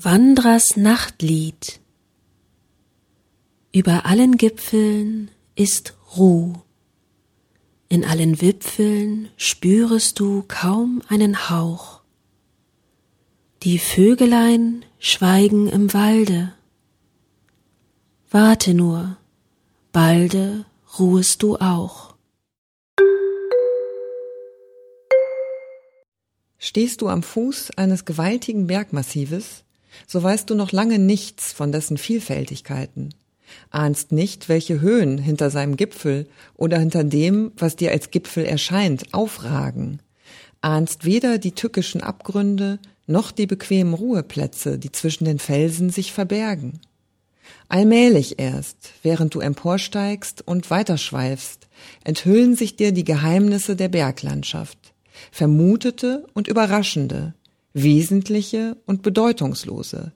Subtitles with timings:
[0.00, 1.80] Wandrers Nachtlied
[3.72, 6.52] Über allen Gipfeln ist Ruh,
[7.88, 12.02] in allen Wipfeln spürest du kaum einen Hauch.
[13.64, 16.54] Die Vögelein schweigen im Walde,
[18.30, 19.16] warte nur,
[19.90, 20.64] balde
[21.00, 22.14] ruhest du auch.
[26.56, 29.64] Stehst du am Fuß eines gewaltigen Bergmassives,
[30.06, 33.14] so weißt du noch lange nichts von dessen Vielfältigkeiten,
[33.70, 39.14] ahnst nicht, welche Höhen hinter seinem Gipfel oder hinter dem, was dir als Gipfel erscheint,
[39.14, 40.00] aufragen,
[40.60, 46.80] ahnst weder die tückischen Abgründe noch die bequemen Ruheplätze, die zwischen den Felsen sich verbergen.
[47.68, 51.68] Allmählich erst, während du emporsteigst und weiterschweifst,
[52.04, 54.78] enthüllen sich dir die Geheimnisse der Berglandschaft.
[55.32, 57.34] Vermutete und überraschende,
[57.74, 60.12] wesentliche und bedeutungslose,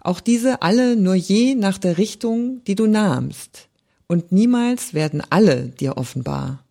[0.00, 3.68] auch diese alle nur je nach der Richtung, die du nahmst,
[4.06, 6.64] und niemals werden alle dir offenbar.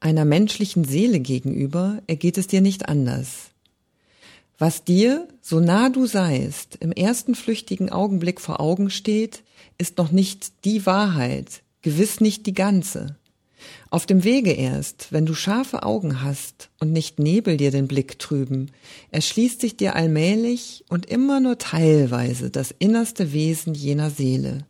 [0.00, 3.50] Einer menschlichen Seele gegenüber ergeht es dir nicht anders.
[4.58, 9.42] Was dir, so nah du seist, im ersten flüchtigen Augenblick vor Augen steht,
[9.78, 13.16] ist noch nicht die Wahrheit, gewiss nicht die ganze.
[13.90, 18.18] Auf dem Wege erst, wenn du scharfe Augen hast und nicht Nebel dir den Blick
[18.18, 18.70] trüben,
[19.10, 24.66] erschließt sich dir allmählich und immer nur teilweise das innerste Wesen jener Seele.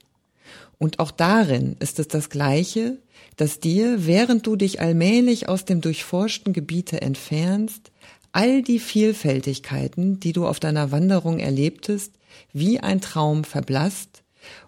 [0.78, 2.98] Und auch darin ist es das Gleiche,
[3.36, 7.90] dass dir, während du dich allmählich aus dem durchforschten Gebiete entfernst,
[8.32, 12.12] all die Vielfältigkeiten, die du auf deiner Wanderung erlebtest,
[12.52, 14.22] wie ein Traum verblasst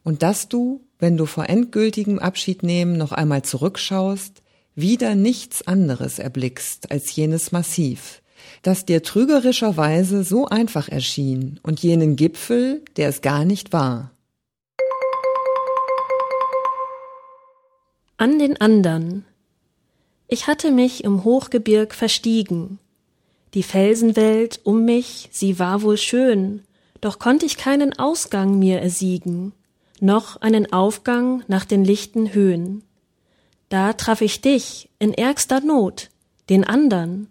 [0.05, 4.43] und dass du, wenn du vor endgültigem Abschiednehmen noch einmal zurückschaust,
[4.75, 8.23] wieder nichts anderes erblickst als jenes Massiv,
[8.63, 14.13] das dir trügerischerweise so einfach erschien und jenen Gipfel, der es gar nicht war.
[18.17, 19.25] An den andern.
[20.27, 22.81] Ich hatte mich im Hochgebirg verstiegen.
[23.55, 26.63] Die Felsenwelt um mich, sie war wohl schön,
[27.01, 29.53] doch konnt ich keinen Ausgang mir ersiegen
[30.03, 32.83] noch einen Aufgang nach den lichten Höhen.
[33.69, 36.11] Da traf ich dich in ärgster Not,
[36.49, 37.29] den andern.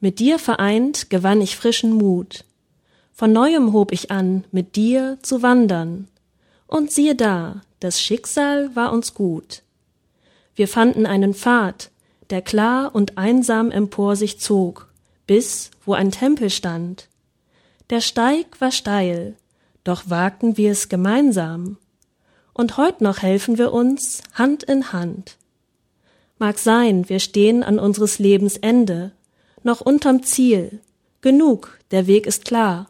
[0.00, 2.44] Mit dir vereint gewann ich frischen Mut.
[3.12, 6.08] Von neuem hob ich an, mit dir zu wandern.
[6.66, 9.62] Und siehe da, das Schicksal war uns gut.
[10.54, 11.90] Wir fanden einen Pfad,
[12.30, 14.88] der klar und einsam empor sich zog,
[15.26, 17.08] bis wo ein Tempel stand.
[17.90, 19.36] Der Steig war steil,
[19.84, 21.78] doch wagten wir es gemeinsam
[22.56, 25.36] und heut noch helfen wir uns Hand in Hand.
[26.38, 29.12] Mag sein, wir stehen an unseres Lebens Ende,
[29.62, 30.80] noch unterm Ziel.
[31.20, 32.88] Genug, der Weg ist klar.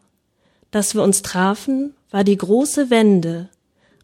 [0.71, 3.49] Dass wir uns trafen, war die große Wende.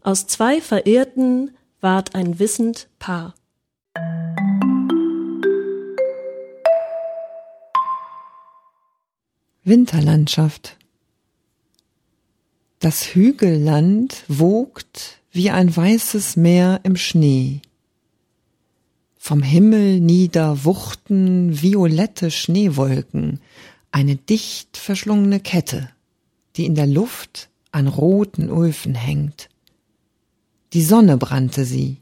[0.01, 3.33] Aus zwei Verirrten ward ein wissend Paar.
[9.63, 10.75] Winterlandschaft.
[12.79, 17.61] Das Hügelland wogt wie ein weißes Meer im Schnee.
[19.17, 23.39] Vom Himmel nieder wuchten violette Schneewolken,
[23.91, 25.89] eine dicht verschlungene Kette,
[26.55, 29.49] die in der Luft an roten Öfen hängt.
[30.73, 31.97] Die Sonne brannte sie.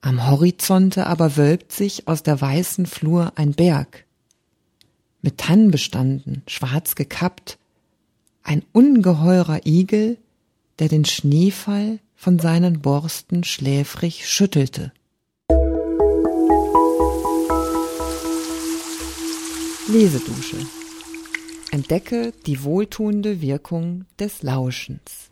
[0.00, 4.06] Am Horizonte aber wölbt sich aus der weißen Flur ein Berg,
[5.20, 7.58] mit Tannen bestanden, schwarz gekappt,
[8.42, 10.18] ein ungeheurer Igel,
[10.78, 14.92] der den Schneefall von seinen Borsten schläfrig schüttelte.
[19.88, 20.56] Lesedusche.
[21.70, 25.30] Entdecke die wohltuende Wirkung des Lauschens.